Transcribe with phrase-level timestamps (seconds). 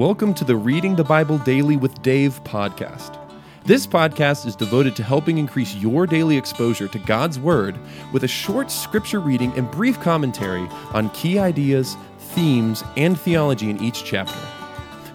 [0.00, 3.18] Welcome to the Reading the Bible Daily with Dave podcast.
[3.66, 7.78] This podcast is devoted to helping increase your daily exposure to God's Word
[8.10, 13.78] with a short scripture reading and brief commentary on key ideas, themes, and theology in
[13.82, 14.40] each chapter.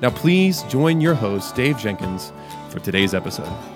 [0.04, 2.32] Now, please join your host, Dave Jenkins,
[2.70, 3.75] for today's episode.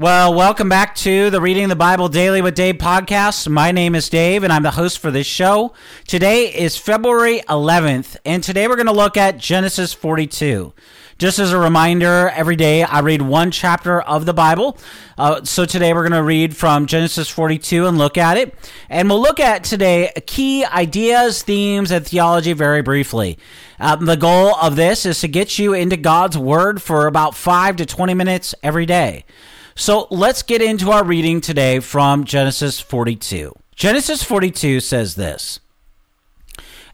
[0.00, 3.46] Well, welcome back to the Reading the Bible Daily with Dave podcast.
[3.50, 5.74] My name is Dave, and I'm the host for this show.
[6.06, 10.72] Today is February 11th, and today we're going to look at Genesis 42.
[11.18, 14.78] Just as a reminder, every day I read one chapter of the Bible.
[15.18, 18.54] Uh, so today we're going to read from Genesis 42 and look at it.
[18.88, 23.38] And we'll look at today key ideas, themes, and theology very briefly.
[23.78, 27.76] Um, the goal of this is to get you into God's Word for about 5
[27.76, 29.26] to 20 minutes every day.
[29.74, 33.54] So let's get into our reading today from Genesis 42.
[33.74, 35.60] Genesis 42 says this.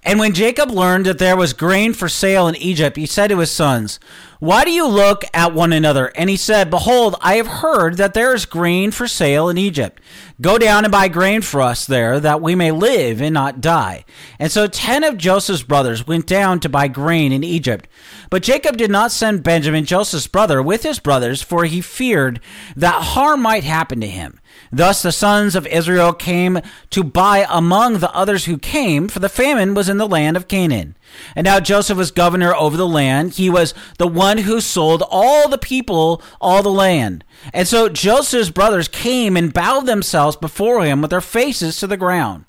[0.07, 3.41] And when Jacob learned that there was grain for sale in Egypt, he said to
[3.41, 3.99] his sons,
[4.39, 6.13] Why do you look at one another?
[6.15, 10.01] And he said, Behold, I have heard that there is grain for sale in Egypt.
[10.41, 14.05] Go down and buy grain for us there, that we may live and not die.
[14.39, 17.89] And so ten of Joseph's brothers went down to buy grain in Egypt.
[18.31, 22.39] But Jacob did not send Benjamin, Joseph's brother, with his brothers, for he feared
[22.77, 24.39] that harm might happen to him.
[24.73, 29.29] Thus the sons of Israel came to buy among the others who came, for the
[29.29, 30.97] famine was in the land of Canaan.
[31.35, 33.35] And now Joseph was governor over the land.
[33.35, 37.25] He was the one who sold all the people all the land.
[37.53, 41.97] And so Joseph's brothers came and bowed themselves before him with their faces to the
[41.97, 42.45] ground.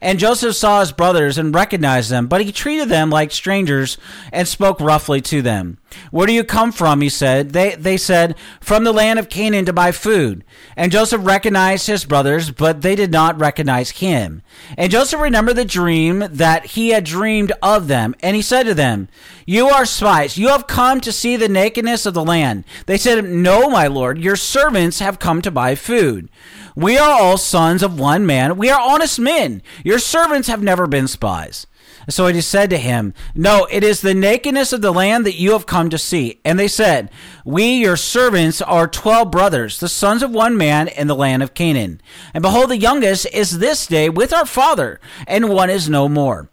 [0.00, 3.98] And Joseph saw his brothers and recognized them, but he treated them like strangers
[4.32, 5.78] and spoke roughly to them.
[6.10, 7.00] Where do you come from?
[7.00, 7.50] He said.
[7.50, 10.44] They, they said, From the land of Canaan to buy food.
[10.76, 14.42] And Joseph recognized his brothers, but they did not recognize him.
[14.76, 18.14] And Joseph remembered the dream that he had dreamed of them.
[18.20, 19.08] And he said to them,
[19.46, 20.36] You are spies.
[20.38, 22.64] You have come to see the nakedness of the land.
[22.86, 24.18] They said, No, my lord.
[24.18, 26.28] Your servants have come to buy food.
[26.76, 28.56] We are all sons of one man.
[28.56, 29.62] We are honest men.
[29.84, 31.66] Your servants have never been spies.
[32.08, 35.52] So he said to him, No, it is the nakedness of the land that you
[35.52, 36.40] have come to see.
[36.44, 37.10] And they said,
[37.44, 41.54] We, your servants, are twelve brothers, the sons of one man in the land of
[41.54, 42.00] Canaan.
[42.32, 46.50] And behold, the youngest is this day with our father, and one is no more.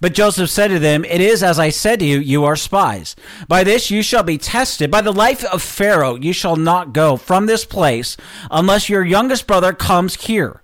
[0.00, 3.16] But Joseph said to them, It is as I said to you, you are spies.
[3.48, 4.90] By this you shall be tested.
[4.90, 8.16] By the life of Pharaoh you shall not go from this place
[8.50, 10.61] unless your youngest brother comes here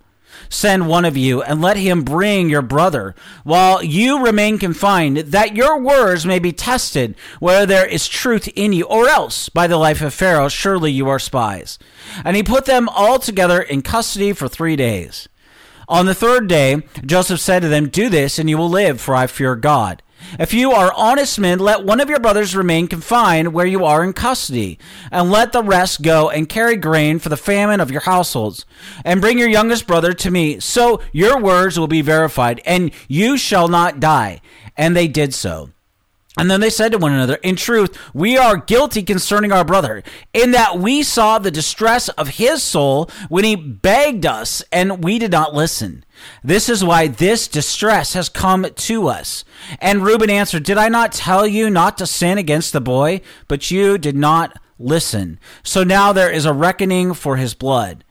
[0.49, 5.55] send one of you, and let him bring your brother, while you remain confined, that
[5.55, 9.77] your words may be tested, whether there is truth in you, or else, by the
[9.77, 11.79] life of Pharaoh, surely you are spies.
[12.25, 15.29] And he put them all together in custody for three days.
[15.87, 19.15] On the third day, Joseph said to them, Do this, and you will live, for
[19.15, 20.03] I fear God.
[20.37, 24.03] If you are honest men, let one of your brothers remain confined where you are
[24.03, 24.77] in custody,
[25.11, 28.65] and let the rest go and carry grain for the famine of your households.
[29.03, 33.37] And bring your youngest brother to me, so your words will be verified, and you
[33.37, 34.41] shall not die.
[34.77, 35.69] And they did so.
[36.39, 40.03] And then they said to one another, In truth, we are guilty concerning our brother,
[40.33, 45.19] in that we saw the distress of his soul when he begged us, and we
[45.19, 46.05] did not listen.
[46.41, 49.43] This is why this distress has come to us.
[49.79, 53.19] And Reuben answered, Did I not tell you not to sin against the boy?
[53.49, 55.41] But you did not listen.
[55.61, 58.05] So now there is a reckoning for his blood.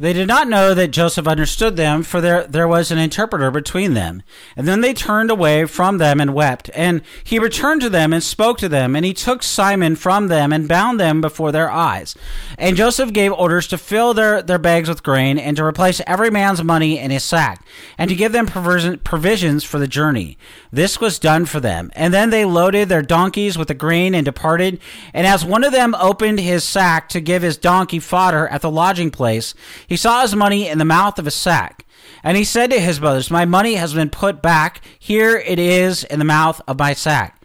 [0.00, 3.92] They did not know that Joseph understood them, for there, there was an interpreter between
[3.92, 4.22] them.
[4.56, 6.70] And then they turned away from them and wept.
[6.74, 10.54] And he returned to them and spoke to them, and he took Simeon from them
[10.54, 12.14] and bound them before their eyes.
[12.56, 16.30] And Joseph gave orders to fill their, their bags with grain, and to replace every
[16.30, 17.62] man's money in his sack,
[17.98, 20.38] and to give them provisions for the journey.
[20.72, 21.90] This was done for them.
[21.94, 24.80] And then they loaded their donkeys with the grain and departed.
[25.12, 28.70] And as one of them opened his sack to give his donkey fodder at the
[28.70, 29.52] lodging place,
[29.90, 31.84] he saw his money in the mouth of a sack.
[32.22, 34.82] And he said to his brothers, My money has been put back.
[35.00, 37.42] Here it is in the mouth of my sack.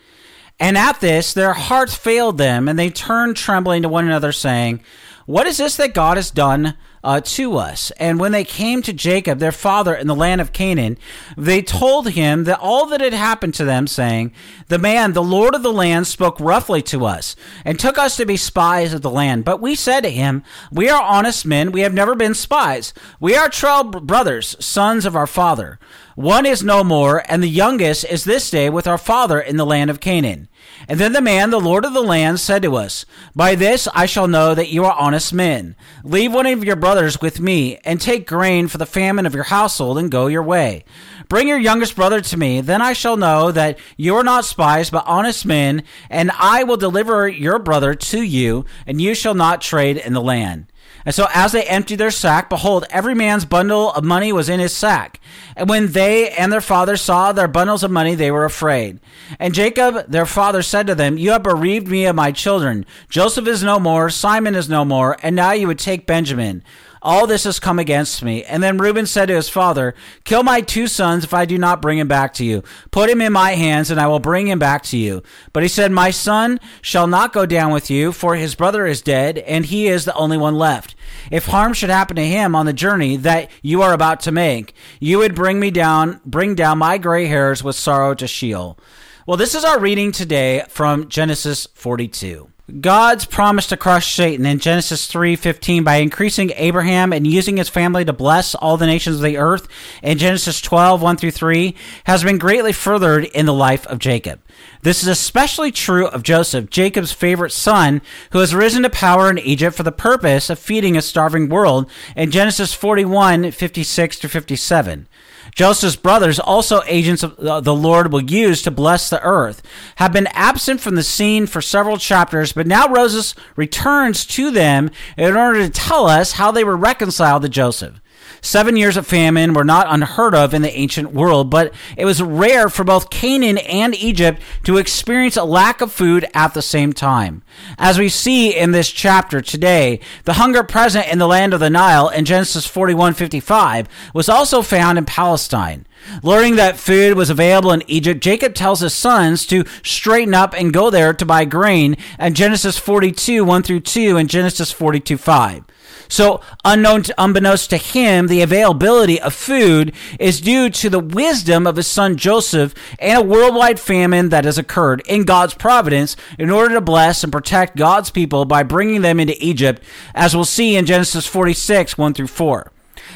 [0.59, 4.81] And at this, their hearts failed them, and they turned trembling to one another, saying,
[5.25, 6.75] What is this that God has done
[7.05, 7.91] uh, to us.
[7.91, 10.97] And when they came to Jacob, their father, in the land of Canaan,
[11.37, 14.33] they told him that all that had happened to them, saying,
[14.69, 18.25] The man, the Lord of the land, spoke roughly to us and took us to
[18.25, 19.45] be spies of the land.
[19.45, 21.71] But we said to him, We are honest men.
[21.71, 22.91] We have never been spies.
[23.19, 25.79] We are twelve brothers, sons of our father.
[26.15, 29.65] One is no more, and the youngest is this day with our father in the
[29.65, 30.47] land of Canaan.
[30.87, 34.05] And then the man, the Lord of the land, said to us, By this I
[34.05, 35.75] shall know that you are honest men.
[36.03, 39.45] Leave one of your brothers with me, and take grain for the famine of your
[39.45, 40.85] household, and go your way.
[41.27, 44.89] Bring your youngest brother to me, then I shall know that you are not spies,
[44.89, 49.61] but honest men, and I will deliver your brother to you, and you shall not
[49.61, 50.67] trade in the land.
[51.05, 54.59] And so as they emptied their sack, behold, every man's bundle of money was in
[54.59, 55.19] his sack.
[55.55, 58.99] And when they and their father saw their bundles of money, they were afraid.
[59.39, 62.85] And Jacob, their father, said to them, You have bereaved me of my children.
[63.07, 66.63] Joseph is no more, Simeon is no more, and now you would take Benjamin.
[67.05, 68.43] All this has come against me.
[68.43, 69.93] And then Reuben said to his father,
[70.23, 72.63] Kill my two sons if I do not bring him back to you.
[72.89, 75.21] Put him in my hands, and I will bring him back to you.
[75.53, 79.03] But he said, My son shall not go down with you, for his brother is
[79.03, 80.95] dead, and he is the only one left.
[81.29, 84.73] If harm should happen to him on the journey that you are about to make,
[84.99, 88.79] you would bring me down, bring down my gray hairs with sorrow to Sheol.
[89.27, 92.49] Well, this is our reading today from Genesis 42.
[92.81, 98.03] God's promise to crush Satan in Genesis 3:15 by increasing Abraham and using his family
[98.05, 99.67] to bless all the nations of the earth
[100.01, 101.75] in Genesis 12:1 through 3
[102.05, 104.39] has been greatly furthered in the life of Jacob.
[104.81, 108.01] This is especially true of Joseph, Jacob's favorite son,
[108.31, 111.87] who has risen to power in Egypt for the purpose of feeding a starving world
[112.15, 115.07] in Genesis 41:56 to 57.
[115.55, 119.61] Joseph's brothers, also agents of uh, the Lord will use to bless the earth,
[119.95, 124.91] have been absent from the scene for several chapters, but now Moses returns to them
[125.17, 128.01] in order to tell us how they were reconciled to Joseph.
[128.45, 132.21] Seven years of famine were not unheard of in the ancient world, but it was
[132.21, 136.93] rare for both Canaan and Egypt to experience a lack of food at the same
[136.93, 137.41] time.
[137.79, 141.71] As we see in this chapter today, the hunger present in the land of the
[141.71, 145.87] Nile in Genesis 41:55 was also found in Palestine.
[146.21, 150.71] Learning that food was available in Egypt, Jacob tells his sons to straighten up and
[150.71, 155.63] go there to buy grain in Genesis 42, 1 through 2, and Genesis 42, 5.
[156.07, 161.65] So, unknown to, unbeknownst to him, the availability of food is due to the wisdom
[161.67, 166.49] of his son Joseph and a worldwide famine that has occurred in God's providence in
[166.49, 169.81] order to bless and protect God's people by bringing them into Egypt,
[170.13, 172.71] as we'll see in Genesis 46 1 through 4.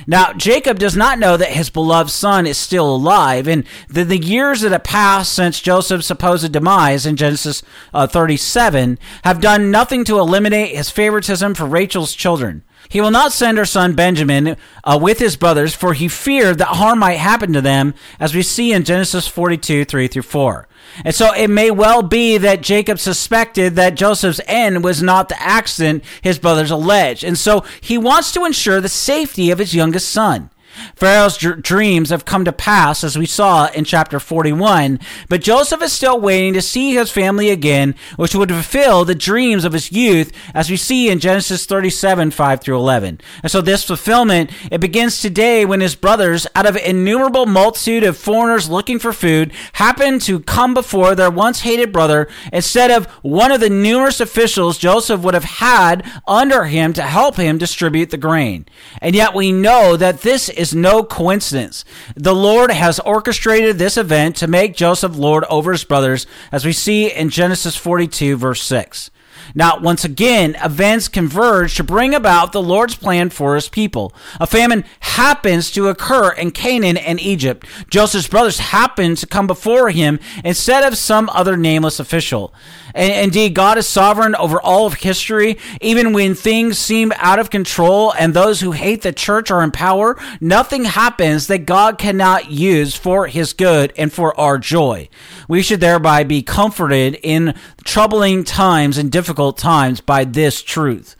[0.07, 4.61] Now, Jacob does not know that his beloved son is still alive, and the, years
[4.61, 7.63] that have passed since Joseph's supposed demise in Genesis
[7.93, 12.63] uh, 37 have done nothing to eliminate his favoritism for Rachel's children.
[12.87, 16.67] He will not send her son Benjamin uh, with his brothers, for he feared that
[16.67, 20.67] harm might happen to them, as we see in Genesis 42 3 through 4.
[21.05, 25.41] And so it may well be that Jacob suspected that Joseph's end was not the
[25.41, 27.23] accident his brothers alleged.
[27.23, 30.49] And so he wants to ensure the safety of his youngest son.
[30.95, 35.81] Pharaoh's dr- dreams have come to pass, as we saw in chapter 41, but Joseph
[35.81, 39.91] is still waiting to see his family again, which would fulfill the dreams of his
[39.91, 43.21] youth, as we see in Genesis 37 5 through 11.
[43.43, 48.17] And so this fulfillment, it begins today when his brothers, out of innumerable multitude of
[48.17, 53.51] foreigners looking for food, happen to come before their once hated brother instead of one
[53.51, 58.17] of the numerous officials Joseph would have had under him to help him distribute the
[58.17, 58.65] grain.
[59.01, 61.85] And yet we know that this is no coincidence.
[62.15, 66.73] The Lord has orchestrated this event to make Joseph Lord over his brothers, as we
[66.73, 69.11] see in Genesis 42, verse 6.
[69.55, 74.13] Now, once again, events converge to bring about the Lord's plan for his people.
[74.39, 77.65] A famine happens to occur in Canaan and Egypt.
[77.89, 82.53] Joseph's brothers happen to come before him instead of some other nameless official.
[82.93, 85.57] And indeed, God is sovereign over all of history.
[85.81, 89.71] Even when things seem out of control and those who hate the church are in
[89.71, 95.09] power, nothing happens that God cannot use for his good and for our joy.
[95.47, 101.15] We should thereby be comforted in troubling times and difficult times by this truth.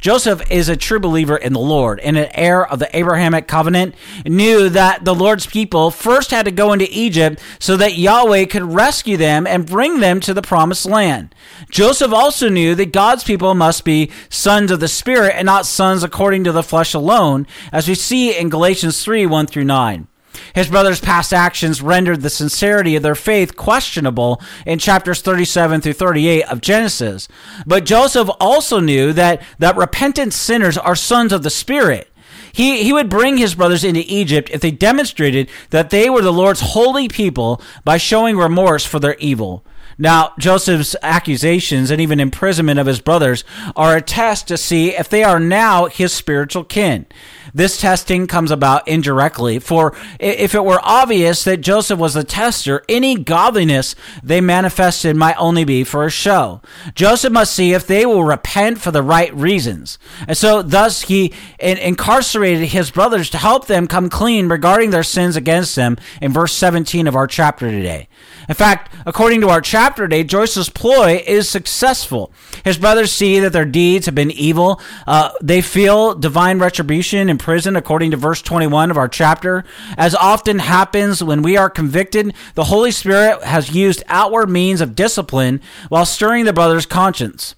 [0.00, 3.94] Joseph is a true believer in the Lord and an heir of the Abrahamic covenant,
[4.24, 8.62] knew that the Lord's people first had to go into Egypt so that Yahweh could
[8.62, 11.34] rescue them and bring them to the promised land.
[11.70, 16.02] Joseph also knew that God's people must be sons of the Spirit and not sons
[16.02, 20.08] according to the flesh alone, as we see in Galatians 3 1 through 9.
[20.54, 25.92] His brother's past actions rendered the sincerity of their faith questionable in chapters 37 through
[25.92, 27.28] 38 of Genesis.
[27.66, 32.10] But Joseph also knew that, that repentant sinners are sons of the Spirit.
[32.52, 36.32] He, he would bring his brothers into Egypt if they demonstrated that they were the
[36.32, 39.62] Lord's holy people by showing remorse for their evil.
[39.98, 45.08] Now, Joseph's accusations and even imprisonment of his brothers are a test to see if
[45.08, 47.06] they are now his spiritual kin.
[47.56, 49.58] This testing comes about indirectly.
[49.58, 55.36] For if it were obvious that Joseph was the tester, any godliness they manifested might
[55.38, 56.60] only be for a show.
[56.94, 59.98] Joseph must see if they will repent for the right reasons.
[60.28, 65.34] And so, thus, he incarcerated his brothers to help them come clean regarding their sins
[65.34, 68.08] against them in verse 17 of our chapter today.
[68.50, 72.32] In fact, according to our chapter today, Joseph's ploy is successful.
[72.64, 74.80] His brothers see that their deeds have been evil.
[75.06, 79.64] Uh, they feel divine retribution in prison, according to verse 21 of our chapter.
[79.96, 84.96] As often happens when we are convicted, the Holy Spirit has used outward means of
[84.96, 87.54] discipline while stirring the brother's conscience.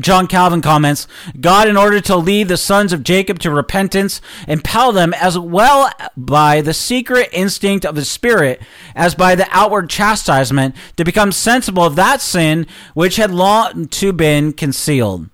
[0.00, 1.06] John Calvin comments,
[1.38, 5.92] God, in order to lead the sons of Jacob to repentance, impel them as well
[6.16, 8.62] by the secret instinct of the Spirit
[8.94, 14.14] as by the outward chastisement to become sensible of that sin which had long to
[14.14, 15.28] been concealed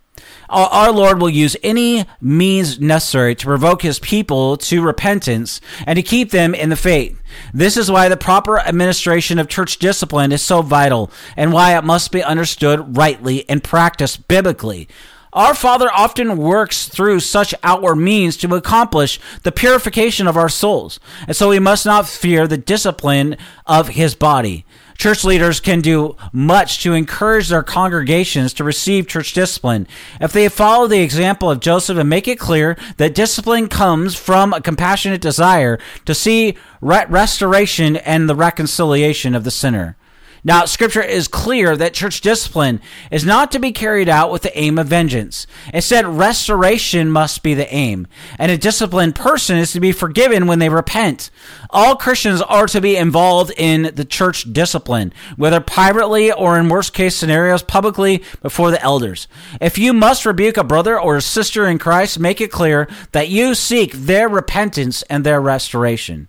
[0.48, 6.02] our Lord will use any means necessary to provoke his people to repentance and to
[6.02, 7.20] keep them in the faith.
[7.52, 11.84] This is why the proper administration of church discipline is so vital and why it
[11.84, 14.88] must be understood rightly and practiced biblically.
[15.32, 20.98] Our Father often works through such outward means to accomplish the purification of our souls,
[21.26, 23.36] and so we must not fear the discipline
[23.66, 24.64] of His body.
[24.98, 29.86] Church leaders can do much to encourage their congregations to receive church discipline.
[30.20, 34.52] If they follow the example of Joseph and make it clear that discipline comes from
[34.52, 39.96] a compassionate desire to see restoration and the reconciliation of the sinner.
[40.44, 42.80] Now, scripture is clear that church discipline
[43.10, 45.46] is not to be carried out with the aim of vengeance.
[45.74, 48.06] Instead, restoration must be the aim.
[48.38, 51.30] And a disciplined person is to be forgiven when they repent.
[51.70, 56.94] All Christians are to be involved in the church discipline, whether privately or in worst
[56.94, 59.28] case scenarios, publicly before the elders.
[59.60, 63.28] If you must rebuke a brother or a sister in Christ, make it clear that
[63.28, 66.28] you seek their repentance and their restoration.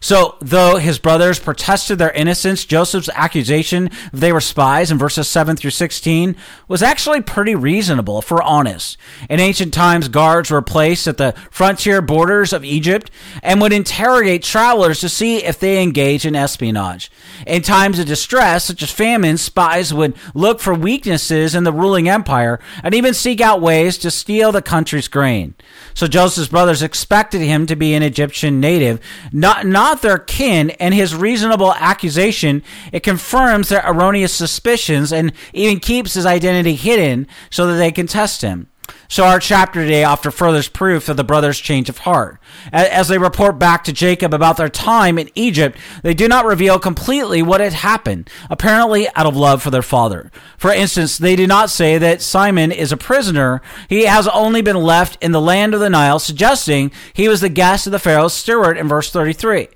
[0.00, 5.56] So, though his brothers protested their innocence, Joseph's accusation they were spies in verses 7
[5.56, 6.36] through 16
[6.68, 8.96] was actually pretty reasonable, if we're honest.
[9.28, 13.10] In ancient times, guards were placed at the frontier borders of Egypt
[13.42, 17.10] and would interrogate travelers to see if they engage in espionage.
[17.46, 22.08] In times of distress, such as famine, spies would look for weaknesses in the ruling
[22.08, 25.54] empire and even seek out ways to steal the country's grain.
[25.94, 29.00] So Joseph's brothers expected him to be an Egyptian native,
[29.32, 35.32] not, not not their kin, and his reasonable accusation, it confirms their erroneous suspicions and
[35.54, 38.68] even keeps his identity hidden so that they can test him.
[39.10, 42.38] So our chapter today offers further proof of the brothers' change of heart.
[42.70, 46.78] As they report back to Jacob about their time in Egypt, they do not reveal
[46.78, 50.30] completely what had happened, apparently out of love for their father.
[50.58, 53.62] For instance, they do not say that Simeon is a prisoner.
[53.88, 57.48] He has only been left in the land of the Nile, suggesting he was the
[57.48, 59.68] guest of the Pharaoh's steward in verse 33.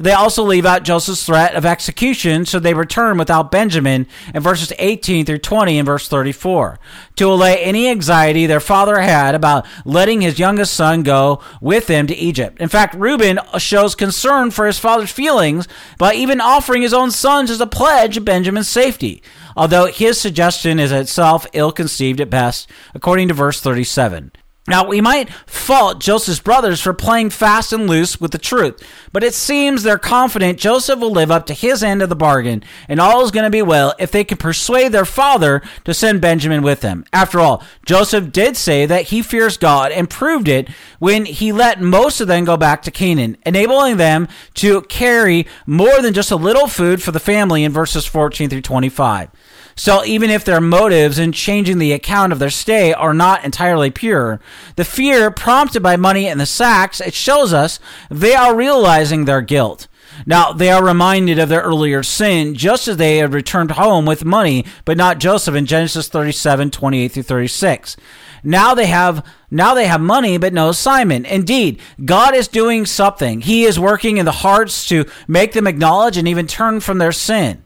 [0.00, 4.72] They also leave out Joseph's threat of execution, so they return without Benjamin in verses
[4.78, 6.78] 18 through 20 and verse 34
[7.16, 12.06] to allay any anxiety their father had about letting his youngest son go with them
[12.06, 12.60] to Egypt.
[12.60, 15.66] In fact, Reuben shows concern for his father's feelings
[15.98, 19.22] by even offering his own sons as a pledge of Benjamin's safety,
[19.56, 24.32] although his suggestion is itself ill conceived at best, according to verse 37.
[24.68, 29.24] Now, we might fault Joseph's brothers for playing fast and loose with the truth, but
[29.24, 33.00] it seems they're confident Joseph will live up to his end of the bargain, and
[33.00, 36.60] all is going to be well if they can persuade their father to send Benjamin
[36.60, 37.06] with them.
[37.14, 41.80] After all, Joseph did say that he fears God and proved it when he let
[41.80, 46.36] most of them go back to Canaan, enabling them to carry more than just a
[46.36, 49.30] little food for the family in verses 14 through 25.
[49.78, 53.92] So even if their motives in changing the account of their stay are not entirely
[53.92, 54.40] pure,
[54.74, 57.78] the fear prompted by money and the sacks, it shows us
[58.10, 59.86] they are realizing their guilt.
[60.26, 64.24] Now, they are reminded of their earlier sin, just as they had returned home with
[64.24, 67.96] money, but not Joseph in Genesis 37, 28 through 36.
[68.42, 71.24] Now they have now they have money, but no Simeon.
[71.24, 73.42] Indeed, God is doing something.
[73.42, 77.12] He is working in the hearts to make them acknowledge and even turn from their
[77.12, 77.64] sin.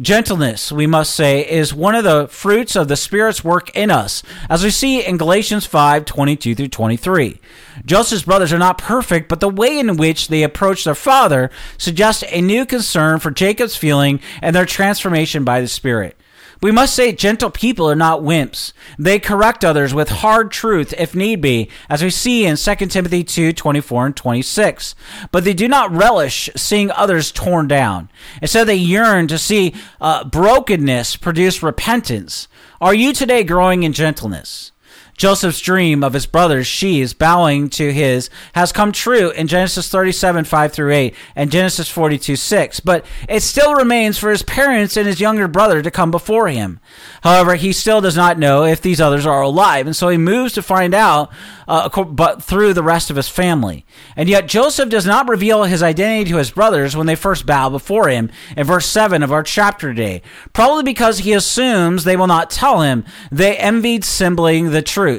[0.00, 4.22] Gentleness, we must say, is one of the fruits of the Spirit's work in us,
[4.48, 7.38] as we see in Galatians 5 22 through 23.
[7.84, 12.24] Joseph's brothers are not perfect, but the way in which they approach their father suggests
[12.28, 16.16] a new concern for Jacob's feeling and their transformation by the Spirit.
[16.62, 18.72] We must say gentle people are not wimps.
[18.98, 23.24] They correct others with hard truth if need be, as we see in 2 Timothy
[23.24, 24.94] 2 24 and 26.
[25.32, 28.10] But they do not relish seeing others torn down.
[28.42, 32.46] Instead, they yearn to see uh, brokenness produce repentance.
[32.78, 34.72] Are you today growing in gentleness?
[35.20, 40.46] Joseph's dream of his brothers sheaves bowing to his has come true in Genesis 37,
[40.46, 45.06] 5 through 8, and Genesis 42, 6, but it still remains for his parents and
[45.06, 46.80] his younger brother to come before him.
[47.22, 50.54] However, he still does not know if these others are alive, and so he moves
[50.54, 51.30] to find out,
[51.68, 53.84] uh, but through the rest of his family.
[54.16, 57.68] And yet Joseph does not reveal his identity to his brothers when they first bow
[57.68, 60.22] before him in verse 7 of our chapter today,
[60.54, 65.09] probably because he assumes they will not tell him they envied symboling the truth.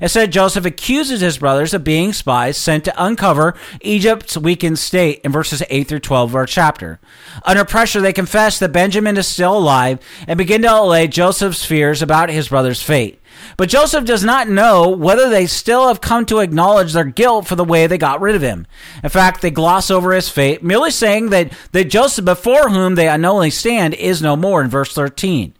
[0.00, 5.32] Instead, Joseph accuses his brothers of being spies sent to uncover Egypt's weakened state in
[5.32, 7.00] verses 8 through 12 of our chapter.
[7.44, 12.02] Under pressure, they confess that Benjamin is still alive and begin to allay Joseph's fears
[12.02, 13.20] about his brother's fate.
[13.56, 17.56] But Joseph does not know whether they still have come to acknowledge their guilt for
[17.56, 18.66] the way they got rid of him.
[19.02, 23.08] In fact, they gloss over his fate, merely saying that, that Joseph, before whom they
[23.08, 25.54] unknowingly stand, is no more in verse 13.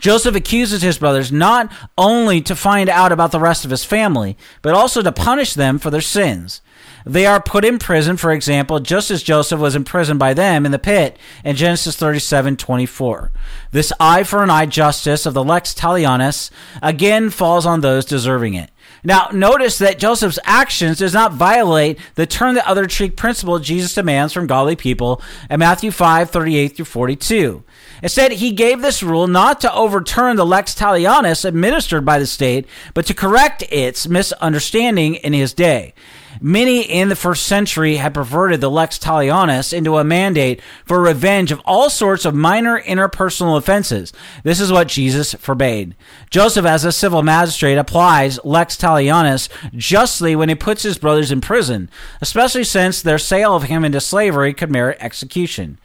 [0.00, 4.36] Joseph accuses his brothers not only to find out about the rest of his family,
[4.62, 6.60] but also to punish them for their sins.
[7.06, 10.72] They are put in prison, for example, just as Joseph was imprisoned by them in
[10.72, 13.32] the pit in Genesis 37 24.
[13.70, 16.50] This eye for an eye justice of the lex talionis
[16.82, 18.70] again falls on those deserving it.
[19.02, 23.94] Now, notice that Joseph's actions does not violate the turn the other cheek principle Jesus
[23.94, 27.64] demands from godly people in Matthew 5, 38 through 42.
[28.02, 32.66] Instead, he gave this rule not to overturn the lex talionis administered by the state,
[32.94, 35.94] but to correct its misunderstanding in his day.
[36.40, 41.52] Many in the first century had perverted the lex talionis into a mandate for revenge
[41.52, 44.12] of all sorts of minor interpersonal offenses.
[44.42, 45.94] This is what Jesus forbade.
[46.30, 51.40] Joseph, as a civil magistrate, applies lex talionis justly when he puts his brothers in
[51.40, 51.90] prison,
[52.22, 55.78] especially since their sale of him into slavery could merit execution.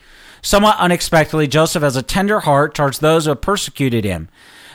[0.46, 4.30] Somewhat unexpectedly, Joseph has a tender heart towards those who have persecuted him.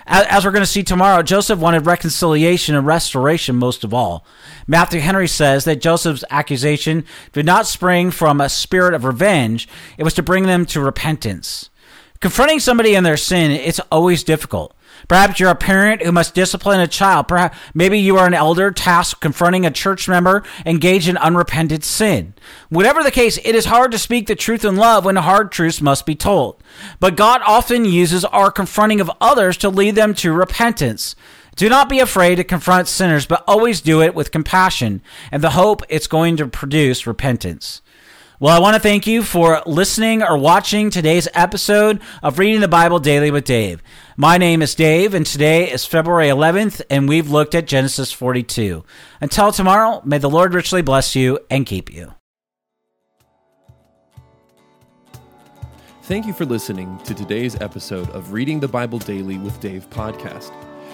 [0.04, 4.26] As we're going to see tomorrow, Joseph wanted reconciliation and restoration most of all.
[4.66, 10.02] Matthew Henry says that Joseph's accusation did not spring from a spirit of revenge, it
[10.02, 11.70] was to bring them to repentance.
[12.18, 14.74] Confronting somebody in their sin, it's always difficult.
[15.10, 17.26] Perhaps you're a parent who must discipline a child.
[17.26, 22.32] Perhaps maybe you are an elder tasked confronting a church member engaged in unrepented sin.
[22.68, 25.80] Whatever the case, it is hard to speak the truth in love when hard truths
[25.80, 26.62] must be told.
[27.00, 31.16] But God often uses our confronting of others to lead them to repentance.
[31.56, 35.50] Do not be afraid to confront sinners, but always do it with compassion and the
[35.50, 37.82] hope it's going to produce repentance.
[38.40, 42.68] Well, I want to thank you for listening or watching today's episode of Reading the
[42.68, 43.82] Bible Daily with Dave.
[44.16, 48.82] My name is Dave, and today is February 11th, and we've looked at Genesis 42.
[49.20, 52.14] Until tomorrow, may the Lord richly bless you and keep you.
[56.04, 60.50] Thank you for listening to today's episode of Reading the Bible Daily with Dave podcast.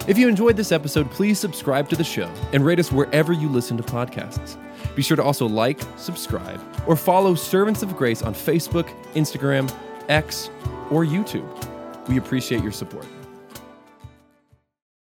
[0.08, 3.48] If you enjoyed this episode, please subscribe to the show and rate us wherever you
[3.48, 4.60] listen to podcasts.
[4.96, 9.72] Be sure to also like, subscribe, or follow Servants of Grace on Facebook, Instagram,
[10.08, 10.50] X,
[10.90, 11.46] or YouTube.
[12.08, 13.06] We appreciate your support.